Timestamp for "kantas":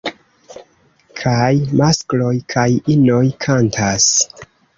3.47-4.11